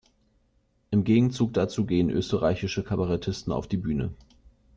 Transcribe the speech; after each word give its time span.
Im 0.89 1.03
Gegenzug 1.03 1.53
dazu 1.53 1.85
gehen 1.85 2.09
österreichische 2.09 2.83
Kabarettisten 2.83 3.53
auf 3.53 3.67
die 3.67 3.77
Bühne. 3.77 4.11